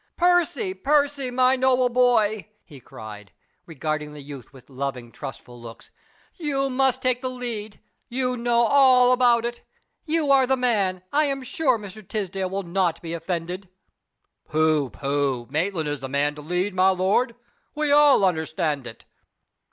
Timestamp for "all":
8.65-9.11, 17.91-18.25